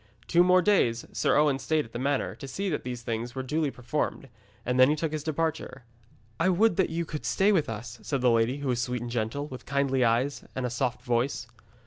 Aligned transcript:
Two 0.27 0.43
more 0.43 0.63
days 0.63 1.05
Sir 1.11 1.37
Owen 1.37 1.59
stayed 1.59 1.85
at 1.85 1.91
the 1.91 1.99
manor 1.99 2.33
to 2.33 2.47
see 2.47 2.69
that 2.71 2.83
these 2.83 3.03
things 3.03 3.35
were 3.35 3.43
duly 3.43 3.69
performed, 3.69 4.29
and 4.65 4.79
then 4.79 4.89
he 4.89 4.95
took 4.95 5.11
his 5.11 5.21
departure. 5.23 5.83
'I 6.39 6.49
would 6.49 6.75
that 6.77 6.89
you 6.89 7.05
could 7.05 7.23
stay 7.23 7.51
with 7.51 7.69
us,' 7.69 7.99
said 8.01 8.21
the 8.21 8.31
lady, 8.31 8.57
who 8.57 8.69
was 8.69 8.81
sweet 8.81 9.03
and 9.03 9.11
gentle, 9.11 9.45
with 9.47 9.67
kindly 9.67 10.03
eyes 10.03 10.43
and 10.55 10.65
a 10.65 10.71
soft 10.71 11.03
voice. 11.03 11.45